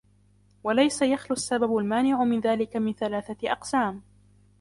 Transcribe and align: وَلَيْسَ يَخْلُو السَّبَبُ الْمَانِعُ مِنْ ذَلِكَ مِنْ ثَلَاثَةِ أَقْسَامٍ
وَلَيْسَ 0.63 1.01
يَخْلُو 1.01 1.33
السَّبَبُ 1.35 1.77
الْمَانِعُ 1.77 2.23
مِنْ 2.23 2.39
ذَلِكَ 2.39 2.75
مِنْ 2.77 2.93
ثَلَاثَةِ 2.93 3.51
أَقْسَامٍ 3.51 4.01